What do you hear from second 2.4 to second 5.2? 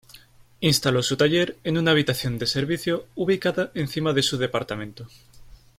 servicio ubicada encima de su departamento.